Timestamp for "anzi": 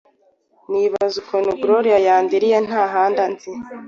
3.25-3.51